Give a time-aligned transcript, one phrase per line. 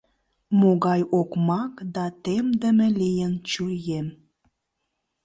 [0.59, 4.07] Могай окмак да темдыме лийын чурием.